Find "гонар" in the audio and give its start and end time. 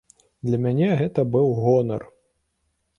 1.61-2.11